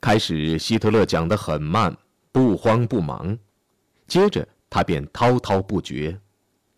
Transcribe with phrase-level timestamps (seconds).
[0.00, 1.96] 开始，希特勒讲得很慢，
[2.30, 3.36] 不慌不忙，
[4.06, 6.20] 接着他便滔滔不绝。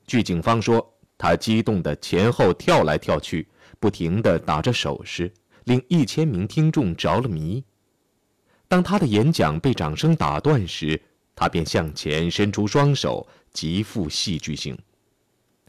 [0.07, 3.47] 据警方说，他激动地前后跳来跳去，
[3.79, 5.31] 不停地打着手势，
[5.65, 7.63] 令一千名听众着了迷。
[8.67, 11.01] 当他的演讲被掌声打断时，
[11.37, 14.79] 他便向前伸出双手，极富戏剧性。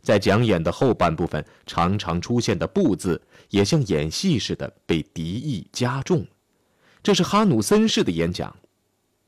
[0.02, 6.26] 在讲演的后半部分，常常出现的“不”字，也像演戏似的被敌意加重。
[7.04, 8.56] 这是哈努森式的演讲。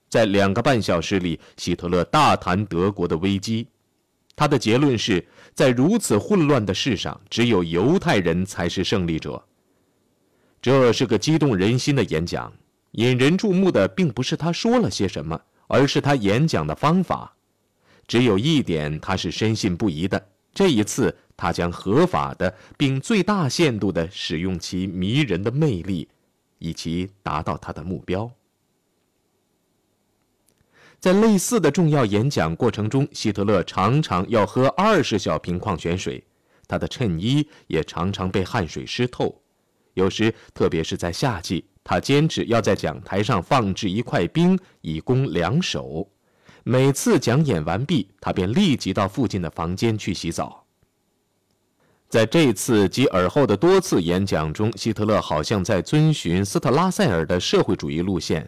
[0.09, 3.67] 在两个半小时里，希特勒大谈德国的危机。
[4.35, 9.43] 他的结论是在如此混乱的世上，只有犹太人才是胜利者。
[10.61, 12.51] 这是个激动人心的演讲。
[12.93, 17.35] 引人注目的并不是他说了些什么，而是他演讲的方法。
[18.07, 26.07] 只有一点他是深信不疑的：这一次他将合法的并最大限度地使用其迷人的魅力，
[26.63, 28.31] 以及达到他的目标。
[30.97, 36.23] 在类似的重要演讲过程中，希特勒常常要喝二十小瓶矿泉水，
[36.65, 39.41] 他的衬衣也常常被汗水湿透。
[39.95, 41.65] 有时，特别是在夏季。
[41.83, 46.09] 他坚持要在讲台上放置一块冰，以供凉手。
[46.63, 50.62] 每次讲演完毕，他便立即到附近的房间去洗澡。
[52.13, 58.47] 在这次及尔后的多次演讲中，希特勒好像在遵循斯特拉塞尔的社会主义路线。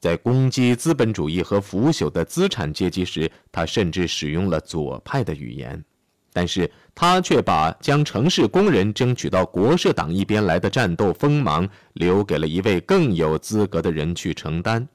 [0.00, 5.84] 在攻击资本主义和腐朽的资产阶级时，他甚至使用了左派的语言。
[6.32, 14.88] 但是他却把将城市工人争取到国社党一边来的战斗锋芒留给了一位更有资格的人去承担，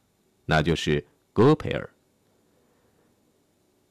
[0.44, 1.88] 那就是戈培尔。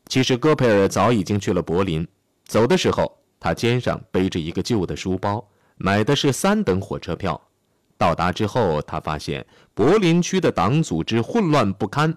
[0.09, 2.05] 其实戈培尔早已经去了柏林，
[2.45, 7.41] 走的时候他肩上背着一个旧的书包，买的是三等火车票。
[7.99, 12.17] 到达之后，他发现柏林区的党组织混乱不堪。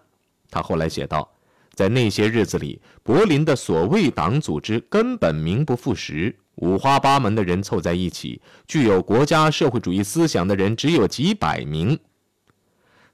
[0.49, 1.29] 他后来写道。
[1.75, 11.97] 在那些日子里，柏林的所谓党组织根本名不副实，五花八门的人凑在一起，具有国家社会主义思想的人只有几百名。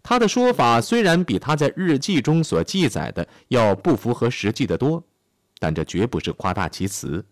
[0.02, 5.04] 他的说法虽然比他在日记中所记载的要不符合实际的多，
[5.60, 7.24] 但这绝不是夸大其词。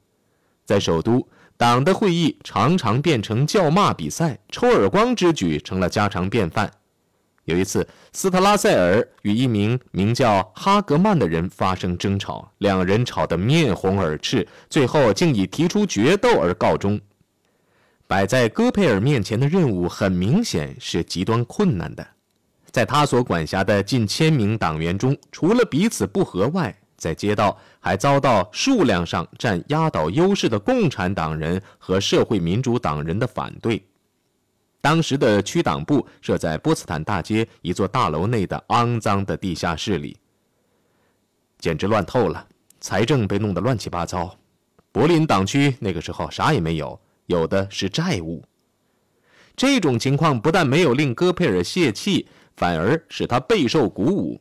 [0.66, 6.72] 在首都，党的会议常常变成叫骂比赛，抽耳光之举成了家常便饭。
[7.46, 17.00] 有一次，斯特拉塞尔与一名名叫哈格曼的人发生争吵，两人吵得面红耳赤，最后竟以提出决斗而告终。
[18.08, 22.08] 摆在戈培尔面前的任务很明显是极端困难的。
[22.72, 33.84] 在他所管辖的近千名党员中，除了彼此不和外，在街道还遭到数量上占压倒优势的共产党人和社会民主党人的反对。
[34.80, 40.16] 当时的区党部设在波茨坦大街一座大楼内的肮脏的地下室里，
[41.60, 42.48] 简直乱透了。
[42.80, 44.34] 财政被弄得乱七八糟。
[44.94, 48.42] 柏林党区那个时候啥也没有，有的是债务。
[49.58, 54.40] 这种情况不但没有令戈佩尔泄气，反而使他备受鼓舞。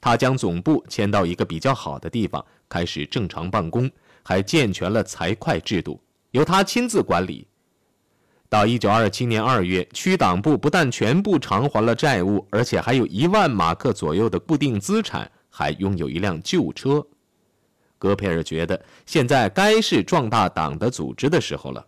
[0.00, 3.90] 他将总部迁到一个比较好的地方，开始正常办公，
[4.22, 6.00] 还健全了财会制度，
[6.30, 7.46] 由他亲自管理。
[8.48, 17.06] 到一九二七年二月，区党部不但全部偿还了债务，而且还有一万马克左右的固定资产，还拥有一辆旧车。
[17.98, 21.86] 戈培尔觉得现在该是壮大党的组织的时候了，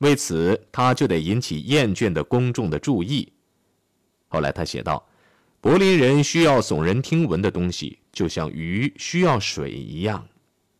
[0.00, 3.30] 为此他就得引起厌倦的公众的注意。
[4.28, 5.04] 后来他写道
[5.60, 10.26] ：“柏林人需要耸人听闻的东西，就像鱼需要水一样，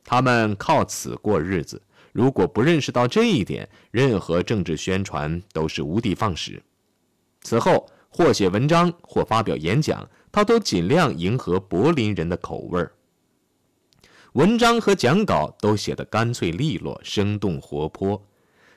[0.02, 6.60] 他们靠此过日子。”如果不认识到这一点，任何政治宣传都是无的放矢。
[7.42, 12.90] 此后，或写文章，或发表演讲，他都尽量迎合柏林人的口味儿。
[14.32, 18.20] 文章和讲稿都写得干脆利落、生动活泼。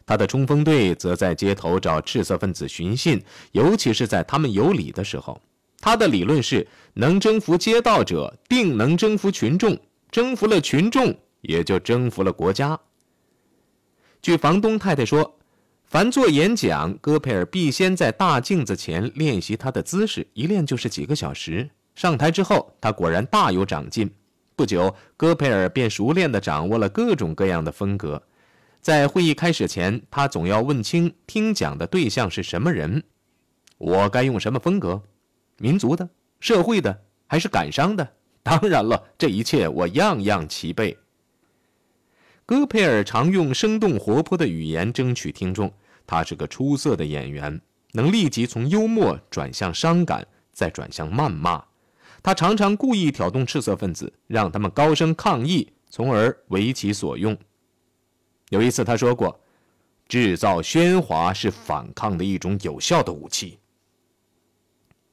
[0.06, 3.20] 他的冲锋队则在街头找赤色分子寻衅，
[3.54, 5.42] 尤其是在他们有理的时候。
[5.82, 9.76] 他的理论是：能征服街道者，定能征服群众；
[10.12, 12.80] 征服了群众，也就征服了国家。
[14.22, 15.40] 据房东太太说，
[15.86, 21.70] 凡做演讲，戈培尔必先在大镜子前练习他的姿势，一练就是几个小时。
[21.96, 24.10] 上台之后，他果然大有长进。
[24.56, 28.22] 不久，戈培尔便熟练地掌握了各种各样的风格。
[28.80, 33.04] 在会议开始前，他总要问清听讲的对象是什么人。
[33.78, 35.02] 我该用什么风格？
[35.62, 36.10] 民族的、
[36.40, 38.16] 社会的，还是感伤的？
[38.44, 40.98] 当然了，这一切我样样齐备。
[42.46, 45.72] 戈培尔常用生动活泼的语言争取听众，
[46.08, 47.62] 他是个出色的演员，
[47.92, 51.64] 能立即从幽默转向伤感，再转向谩骂。
[52.24, 57.38] 他常常故意挑动赤色分子，让他们高声抗议，从而为其所用。
[58.50, 59.40] 有一次，他说过
[60.10, 63.60] ：“制造喧哗是反抗的一种有效的武器。”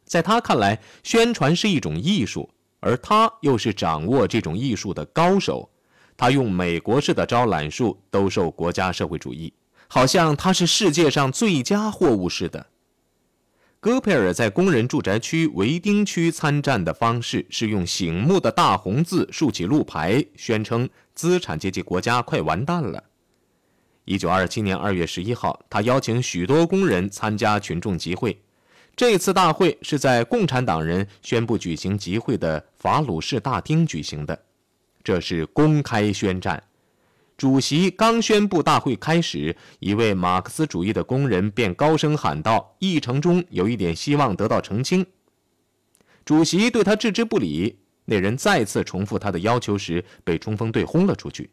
[0.09, 2.49] 在他看来，宣传是一种艺术，
[2.81, 5.71] 而他又是掌握这种艺术的高手。
[6.17, 9.53] 他用美国式的招揽术兜售国家社会主义，
[9.87, 12.67] 好像他是世界上最佳货物似的。
[13.81, 23.05] 戈培尔在工人住宅区维丁区参战的方式是用醒目的大红字竖起路牌，宣称资产阶级国家快完蛋了。
[24.05, 28.37] 一九二七年二月十一号，他邀请许多工人参加群众集会。
[28.99, 34.37] 这次大会是在共产党人宣布举行集会的法鲁士大厅举行的，
[35.05, 36.61] 这是公开宣战。
[37.37, 45.07] 主席刚宣布大会开始，一位马克思主义的工人便高声喊道：“议程中有一点希望得到澄清。”
[46.27, 47.79] 主席对他置之不理。
[48.05, 51.49] 那人再次重复他的要求时，被冲锋队轰了出去。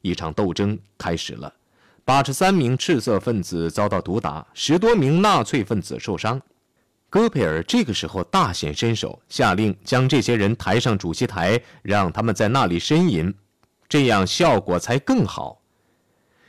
[0.00, 1.54] 一场斗争开始了，
[2.04, 6.42] 八十三名赤色分子遭到毒打，十多名纳粹分子受伤。
[7.12, 13.30] 戈培尔这个时候大显身手，下令将这些人抬上主席台，让他们在那里呻吟。
[13.86, 15.60] 这样效果才更好。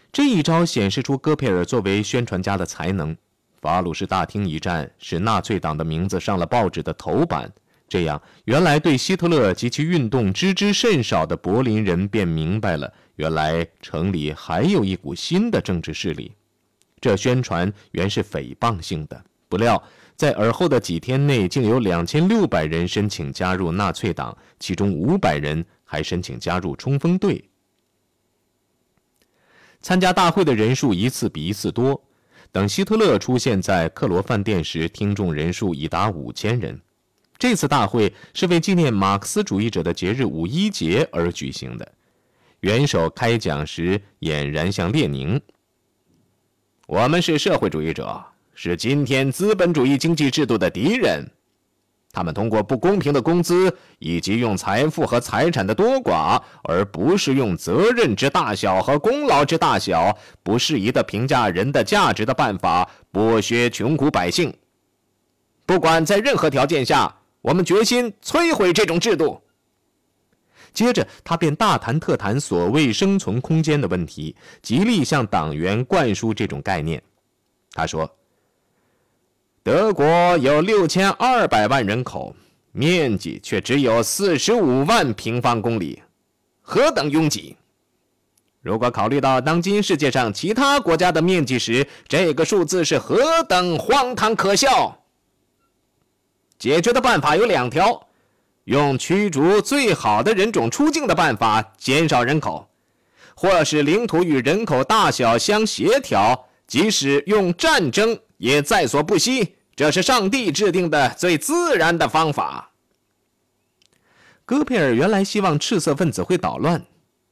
[0.10, 3.14] 这一招显示出戈培尔作为宣传家的才能。
[3.60, 7.52] 法鲁士大厅一战，使纳粹党的名字上了报纸的头版。
[7.90, 16.32] 这样，原来对希特勒及其运动知之甚少的柏林人便明白了，原来城里还有一股新的政治势力。
[17.02, 19.84] 这宣传原是诽谤性的，不料
[20.24, 25.66] 在而后的几天内，竟有两千六百人申请加入纳粹党，其中五百人。
[25.86, 27.48] 还申请加入冲锋队。
[29.80, 32.02] 参加大会的人数一次比一次多。
[32.52, 36.82] 等希特勒出现在克罗饭店时，听众人数已达五千人。
[37.38, 41.92] 这次大会是为纪念马克思主义者的节日五一节而举行的。
[42.62, 45.40] 元首开讲时俨然像列宁
[46.88, 48.26] ：“我们是社会主义者，
[48.56, 51.30] 是今天资本主义经济制度的敌人。”
[52.16, 64.56] 他们通过不公平的工资，以及用财富和财产的多寡，而不是用责任之大小和功劳之大小不适宜的评价人的价值的办法，剥削穷苦百姓。
[65.66, 67.12] 不管在任何条件下，
[67.42, 69.42] 我们决心摧毁这种制度。
[70.72, 77.02] 接着，他便大谈特谈所谓生存空间的问题，极力向党员灌输这种概念。
[77.72, 78.08] 他说。
[79.64, 82.36] 德国有六千二百万人口，
[82.74, 86.04] 面积却只有四十五万平方公里，
[86.62, 87.56] 何等拥挤！
[88.62, 95.00] 如果考虑到当今世界上其他国家的面积时，这个数字是何等荒唐可笑！
[96.60, 98.08] 解决的办法有两条：
[98.66, 102.68] 用驱逐最好的人种出境的办法减少人口，
[103.34, 108.20] 或是领土与人口大小相协调，即使用战争。
[108.38, 112.72] 也在所不惜，这是上帝制定的最自然的方法。
[114.44, 116.84] 戈培尔原来希望赤色分子会捣乱，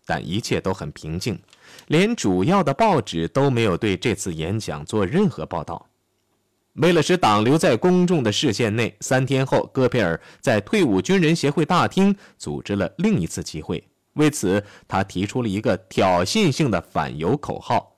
[0.05, 1.41] 但一切都很平静，
[1.87, 5.87] 连主要的报纸都没有对这次演讲做任何报道。
[6.73, 13.83] 为了使党留在公众的视线内，三天后，戈培尔在退伍军人协会大厅组织了另一次集会。
[14.13, 17.97] 为此，他提出了一个挑衅性的反犹口号，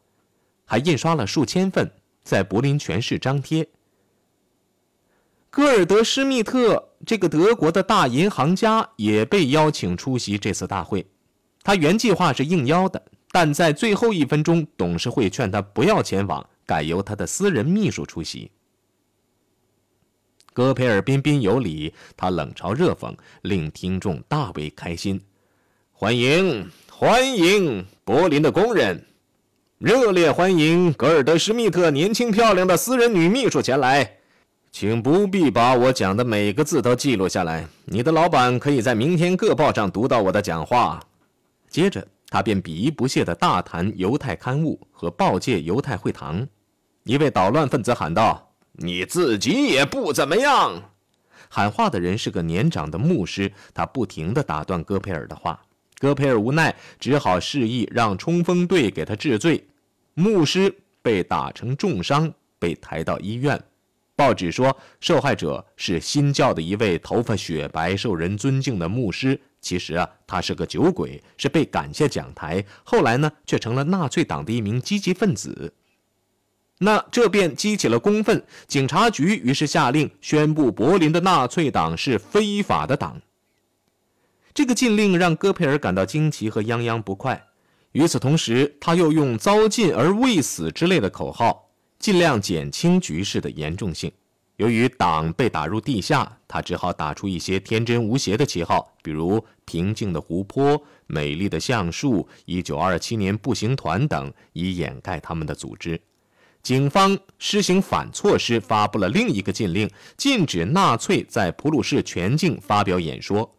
[0.73, 1.91] 还印刷了数千份。
[2.23, 3.67] 在柏林全市张贴。
[5.51, 11.05] 戈尔德施密特这个德国的大银行家也被邀请出席这次大会。
[11.61, 12.99] 他原计划是应邀的，
[13.31, 18.49] 但在最后一分钟，董事会劝他不要前往，改由他的私人秘书出席。
[20.53, 25.21] 戈培尔彬彬有礼，他冷嘲热讽，令听众大为开心。
[25.91, 29.05] 欢迎，欢迎柏林的工人。
[29.79, 34.17] 热烈欢迎格尔德施密特年轻漂亮的私人女秘书前来，
[34.71, 37.67] 请不必把我讲的每个字都记录下来。
[37.85, 41.01] 你的老板可以在明天各报上读到我的讲话。
[41.69, 46.47] 接着，他便鄙夷不屑地大谈犹太刊物和报界犹太会堂。
[47.03, 50.81] 一位捣乱分子喊道：“你自己也不怎么样。”
[51.49, 55.59] 喊话的人是个年长的牧师，他不停地打断戈培尔的话。
[56.03, 59.65] 戈培尔无奈，只好示意让冲锋队给他治罪。
[60.15, 63.57] 牧师被打成重伤，被抬到医院。
[64.13, 69.39] 报纸说，受害者是新教的一位头发雪白、受人尊敬的牧师。
[69.61, 72.61] 其实啊，他是个酒鬼，是被赶下讲台。
[72.83, 75.73] 后来呢，却成了纳粹党的一名积极分子。
[76.79, 83.21] 那这便激起了公愤，警察局于是下令宣布柏林的纳粹党是非法的党。
[84.53, 87.43] 这个禁令让戈培尔感到惊奇和泱泱不快。
[87.93, 94.11] 与此同时，他又用“遭禁而未死”之类的口号，尽量减轻局势的严重性。
[94.57, 105.99] 由于党被打入地下，他只好打出一些天真无邪的旗号，比如“平静的湖泊”“美丽的橡树”“一九二七年步行团”等，以掩盖他们的组织。
[106.61, 113.51] 警方施行反措施，发布了另一个禁令，禁止纳粹在普鲁士全境发表演说。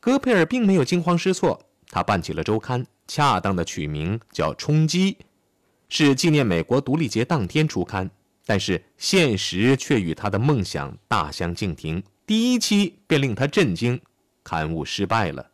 [0.00, 5.12] 戈培尔并没有惊慌失措，他办起了周刊，恰当的取名叫《冲击》，
[5.88, 8.10] 是纪念美国独立节当天出刊。
[8.46, 14.00] 但是现实却与他的梦想大相径庭，第一期便令他震惊，
[14.42, 15.50] 刊物失败了。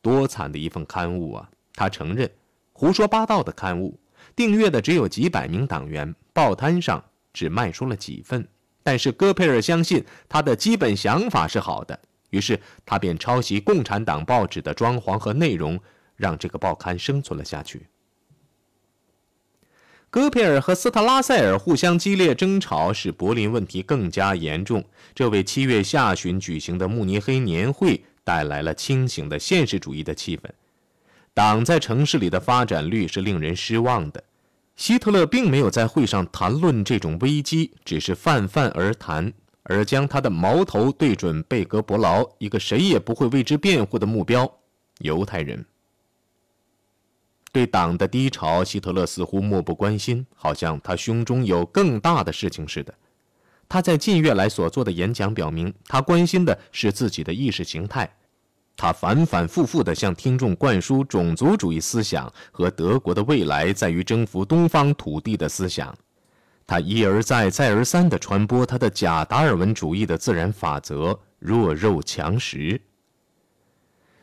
[0.00, 1.50] 多惨的一份刊物啊！
[1.74, 2.30] 他承认，
[2.72, 3.98] 胡说八道的刊物，
[4.36, 8.46] 订阅的只有几百名党员，报摊上只卖出了几份。
[8.82, 11.98] 但是戈培尔相信他的基本想法是好的。
[12.30, 15.78] 于是他便抄袭共产党报纸的装潢和内容，
[16.16, 17.86] 让这个报刊生存了下去。
[20.08, 24.84] 戈培尔和斯特拉塞尔互相激烈争吵，使柏林问题更加严重。
[25.14, 30.42] 这为七月下旬举行的慕尼黑年会带来了清醒的现实主义的气氛。
[31.32, 34.24] 党在城市里的发展率是令人失望的。
[34.74, 39.32] 希特勒并没有在会上谈论这种危机，只是泛泛而谈。
[39.64, 44.50] 而将他的矛头对准贝格伯劳，一个谁也不会为之辩护的目标——
[45.00, 45.64] 犹太人。
[47.52, 52.94] 对党的低潮，希特勒似乎漠不关心，好像他胸中有更大的事情似的。
[53.68, 58.08] 他在近月来所做的演讲表明，他关心的是自己的意识形态。
[58.76, 65.94] 他反反复复地向听众灌输种族主义思想和德国的未来在于征服东方土地的思想。
[66.70, 72.80] 他一而再、再而三地传播他的假达尔文主义的自然法则“弱肉强食”。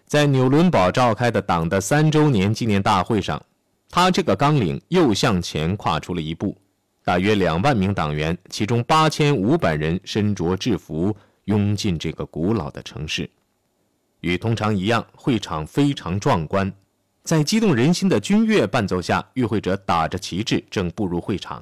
[0.07, 3.43] 在纽伦堡召开的党的三周年纪念大会上，
[3.89, 6.57] 他这个纲领又向前跨出了一步。
[7.03, 11.13] 大约两万名党员，其中八千五百人身着制服，
[11.43, 13.29] 拥进这个古老的城市。
[14.21, 16.71] 与通常一样，会场非常壮观。
[17.25, 21.61] 在激动人心的军乐伴奏下，与会者打着旗帜，正步入会场。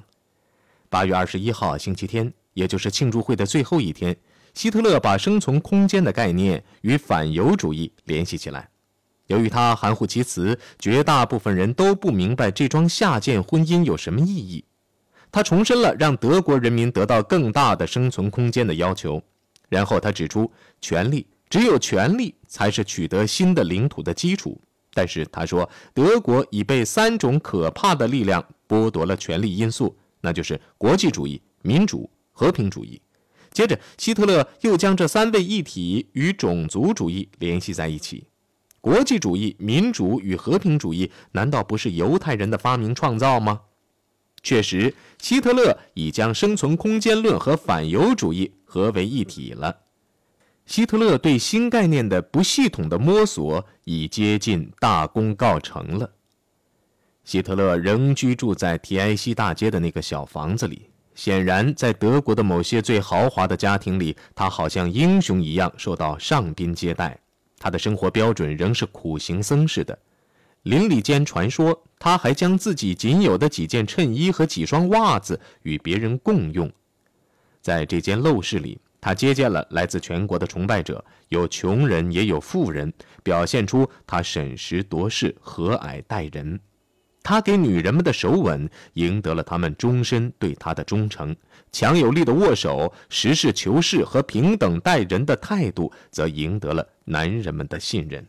[0.96, 4.16] 八月二十一号，星期天，也就是庆祝会的最后一天，
[4.54, 8.70] 希特勒把生存空间的概念与反犹主义联系起来。
[9.28, 14.64] 由于他含糊其辞，绝大部分人都不明白这桩下贱婚姻有什么意义。
[15.34, 19.22] 他重申了让德国人民得到更大的生存空间的要求。
[19.68, 20.50] 然后他指出，
[20.80, 24.58] 权力只有权力才是取得新的领土的基础。
[24.94, 29.94] 但是他说，德国已被三种可怕的力量剥夺了权力因素。
[30.26, 33.00] 那就是国际主义、民主、和平主义。
[33.54, 38.28] 接着，希特勒又将这三位一体与种族主义联系在一起。
[38.82, 43.62] 国际主义、民主与和平主义难道不是犹太人的发明创造吗？
[44.44, 49.78] 确实，希特勒已将生存空间论和反犹主义合为一体了。
[50.66, 56.12] 希特勒对新概念的不系统的摸索已接近大功告成了。
[57.26, 60.90] 希特勒仍居住在提埃西大街的那个小房子里。
[61.16, 67.18] 显然，在德国的某些最豪华的家庭里，他好像英雄一样受到上宾接待。
[67.58, 69.98] 他的生活标准仍是苦行僧似的。
[70.64, 76.70] 邻里间传说，他还将自己仅有的几件衬衣和几双袜子与别人共用。
[77.62, 82.92] 在这间陋室里，他接见了来自全国的崇拜者，有穷人也有富人，
[83.24, 86.60] 表现出他审时度势、和蔼待人。
[87.26, 91.36] 他给女人们的手吻赢得了他们终身对他的忠诚，
[91.72, 98.24] 强有力的握手、实事求是和平等待人的态度则赢得了男人们的信任。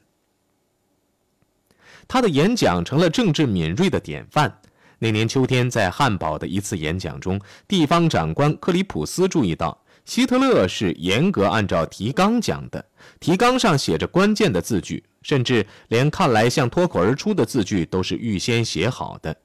[2.09, 4.61] 他的演讲成了政治敏锐的典范。
[4.99, 7.39] 那年秋天，在汉堡的一次演讲中，
[7.69, 9.79] 地方长官克里普斯注意到。
[10.07, 12.83] 希特勒是严格按照提纲讲的，
[13.19, 19.37] 提纲上写着关键的字句，甚至连看来像脱口而出的字句都是预先写好的。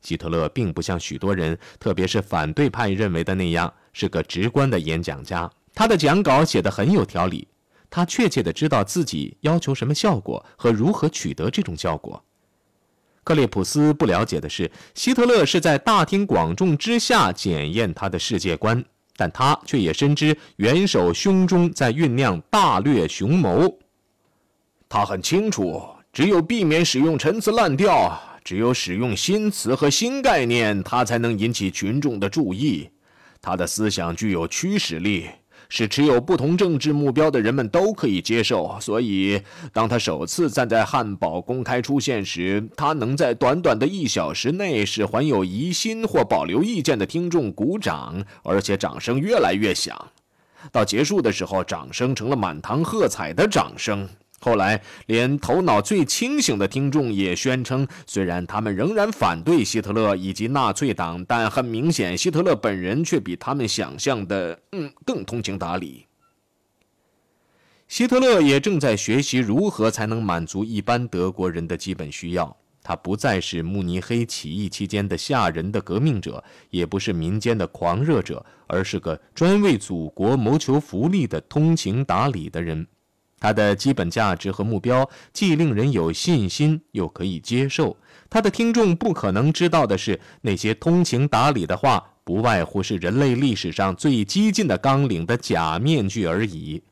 [0.00, 5.50] 希特勒并不像许多人，特别是反对派认为的那样是个直观的演讲家。
[5.74, 7.46] 他的讲稿写得很有条理，
[7.90, 12.24] 他确切地知道自己要求什么效果和如何取得这种效果。
[13.22, 18.82] 克列普斯不了解的是，希特勒是在大庭广众之下检验他的世界观。
[19.16, 23.78] 但他却也深知元首胸中在酝酿大略雄谋。
[24.88, 25.82] 他很清楚，
[26.12, 32.88] 只有避免使用陈词滥调，只有使用新词和新概念，他才能引起群众的注意。
[33.40, 35.28] 他的思想具有驱使力。
[35.68, 39.40] 是持有不同政治目标的人们都可以接受，所以
[39.72, 49.96] 当他首次站在汉堡公开出现时，他能在短短的一小时内使怀有疑心或保留意见的听众鼓掌，而且掌声越来越响。
[50.72, 54.08] 到结束的时候，掌声成了满堂喝彩的掌声。
[54.46, 66.06] 后来，连头脑最清醒的听众也宣称，虽然他们仍然反对希特勒以及纳粹党，但很明显，希特勒本人却比他们想象的，嗯，更通情达理。
[67.88, 72.56] 希特勒也正在学习如何才能满足一般德国人的基本需要。
[72.84, 82.86] 他不再是慕尼黑起义期间的吓人的革命者，也不是民间的狂热者，而是个专为祖国谋求福利的通情达理的人。
[83.38, 87.96] 他的基本价值和目标既令人有信心，又可以接受。
[88.28, 96.82] 他的听众不可能知道的是，那些通情达理的话，不外乎是人类历史上最激进的纲领的假面具而已。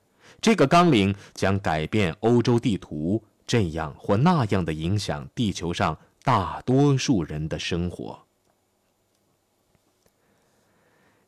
[0.40, 8.24] 这个纲领将改变欧洲地图，这样或那样的影响地球上大多数人的生活。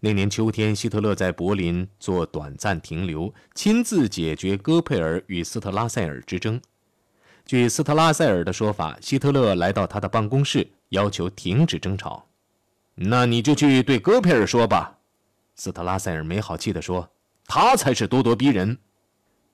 [0.00, 6.60] 那年秋天，希特勒在柏林做短暂停留，亲自解决戈佩尔与斯特拉塞尔之争。
[7.44, 12.26] 据斯特拉塞尔的说法，希特勒来到他的办公室，要求停止争吵。
[12.94, 14.98] 那你就去对戈佩尔说吧。
[15.54, 17.08] 斯特拉塞尔没好气地说
[17.46, 18.76] ：“他才是咄咄逼人。”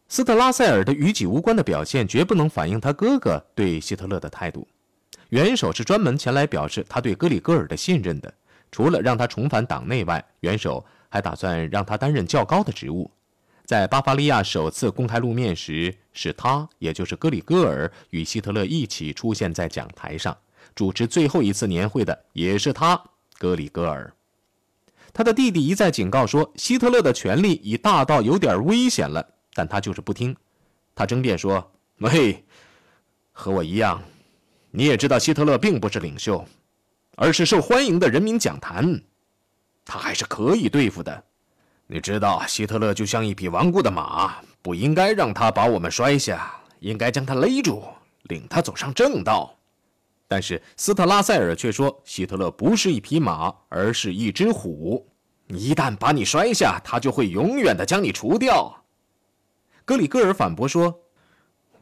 [0.08, 4.66] 斯特拉塞尔的与己无关的表现，绝不能反映他哥哥对希特勒的态度。
[5.28, 8.34] 元首是专门前来表示他对格里戈尔的信任的。
[8.72, 13.08] 除了让他重返党内外，元首还打算让他担任较高的职务。
[13.64, 20.36] 在巴伐利亚首次公开露面时，是他，也就是格里戈尔，与希特勒一起出现在讲台上。
[20.74, 23.00] 主持最后一次年会的也是他，
[23.38, 24.12] 格里戈尔。
[25.12, 30.34] 他的弟弟一再警告说，希特勒的权力已大到有点危险了，但他就是不听。
[30.94, 32.42] 他争辩说：“喂，
[33.32, 34.02] 和我一样，
[34.70, 36.42] 你也知道希特勒并不是领袖。”
[37.16, 39.02] 而是受欢迎的人民讲坛，
[39.84, 41.24] 他还是可以对付的。
[41.86, 47.84] 你知道，希特勒就像一匹顽固的马，不应该让他把我们摔下，应该将他勒住，
[48.22, 49.54] 领他走上正道。
[50.26, 55.06] 但是斯特拉塞尔却说，希特勒不是一匹马，而是一只虎。
[55.48, 58.84] 一旦把你摔下，他就会永远的将你除掉。
[59.84, 61.01] 格里戈尔反驳说。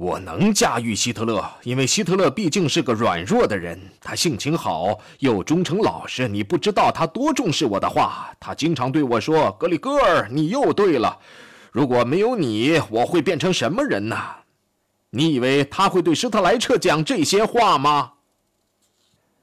[0.01, 3.79] 我能驾驭希特勒，因为希特勒毕竟是个软弱的人。
[4.01, 6.27] 他性情好，又忠诚老实。
[6.27, 8.35] 你不知道他多重视我的话。
[8.41, 11.19] 他经常对我说：“格里戈尔，你又对了。
[11.71, 14.17] 如果没有你，我会变成什么人呢？”
[15.13, 18.13] 你以为他会对施特莱彻讲这些话吗？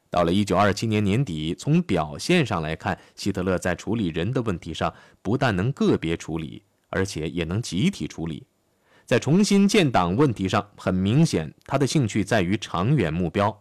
[0.09, 4.91] 到了1927年年底，从表现上来看，希特勒在处理人的问题上
[5.21, 8.41] 不但能个别处理，而且也能集体处理。
[9.07, 13.57] 在重新建党问题上，很明显，他的兴趣在于长远目标。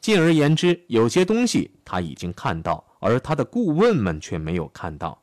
[0.00, 5.16] 进而言之，有些东西他已经看到，而他的顾问们却没有看到。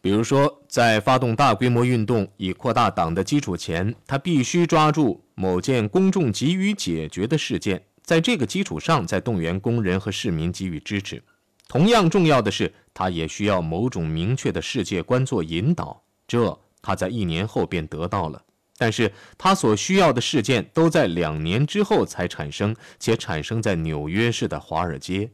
[0.00, 11.22] 比如说，在发动大规模运动以扩大党的基础前，他必须抓住某件公众急于解决的事件，在这个基础上再动员工人和市民给予支持。
[11.68, 16.02] 同样重要的是，他也需要某种明确的世界观做引导。
[16.26, 16.58] 这。
[16.82, 18.42] 他在一年后便得到了，
[18.76, 25.30] 但是他所需要的事件都在两年之后才产生，且产生在纽约市的华尔街。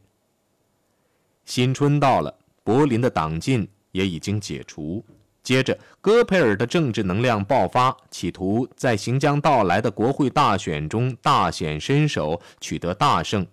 [1.45, 5.05] 新春到了，柏林的党禁也已经解除，
[5.41, 13.47] 接着戈培尔的政治能量爆发，企图在行将到来的国会大选中大显身手，取得大胜。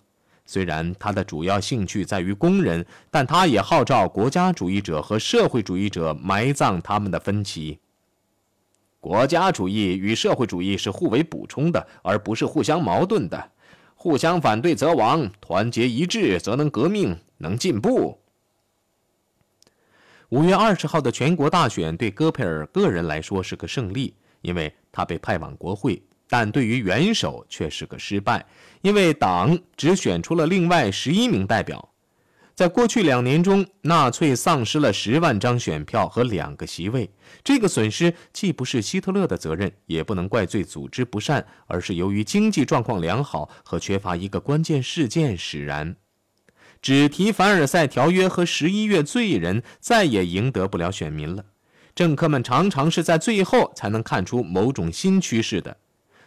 [0.45, 7.79] 虽然他的主要兴趣在于工人，但他也号召国家主义者和社会主义者埋葬他们的分歧。
[9.05, 13.51] 国家主义与社会主义是互为补充的，而不是互相矛盾的。
[13.95, 18.19] 互相反对则亡，团结一致则能革命，能进步。
[20.31, 28.43] 五月二十号的全国大选对戈培尔个人来说是个胜利，因为他被派往国会；但对于元首却是个失败，
[28.81, 31.91] 因为党只选出了另外十一名代表。
[32.55, 37.11] 在过去两年中，纳粹丧失了十万张选票和两个席位。
[37.43, 45.97] 这个损失既不是希特勒的责任，也不能怪罪组织不善，而是由于经济状况良好和缺乏一个关键事件使然。
[46.81, 51.45] 只提凡尔赛条约和十一月罪人，再也赢得不了选民了。
[51.93, 55.77] 政客们常常是在最后才能看出某种新趋势的。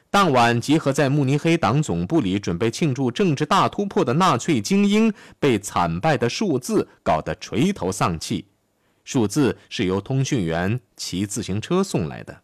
[0.09, 8.47] 当晚集合在慕尼黑党总部里准备庆祝政治大突破的纳粹精英，被惨败的数字搞得垂头丧气。
[9.03, 12.41] 数字是由通讯员骑自行车送来的。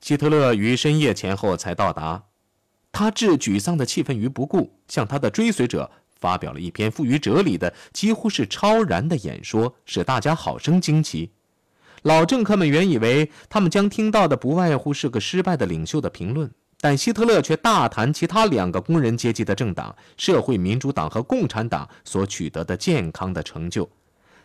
[0.00, 2.24] 希特勒于深夜前后才到达，
[2.92, 11.32] 他置沮丧的气氛于不顾，向他的追随者发表了一篇富于哲理的、几乎是超然的演说，使大家好生惊奇。
[12.02, 23.88] 老政客们原以为他们将听到的不外乎是个失败的领袖的评论，但希特勒却大谈其他两个工人阶级的政党——社会民主党和共产党所取得的健康的成就。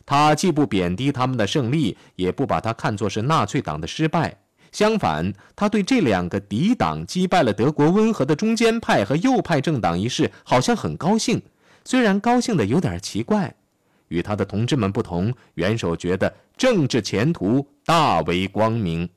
[0.05, 4.35] 他既不贬低他们的胜利，也不把它看作是纳粹党的失败。
[4.71, 11.41] 相反，他对这两个敌党击败了德国温和的中间派和右派政党一事，好像很高兴，
[11.85, 13.55] 虽然高兴的有点奇怪。
[14.13, 19.09] 与他的同志们不同，元首觉得政治前途大为光明。